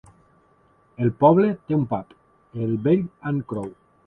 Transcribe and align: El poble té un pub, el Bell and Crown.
El 1.07 1.11
poble 1.25 1.51
té 1.67 1.77
un 1.77 1.83
pub, 1.93 2.17
el 2.65 2.73
Bell 2.89 3.05
and 3.35 3.47
Crown. 3.55 3.71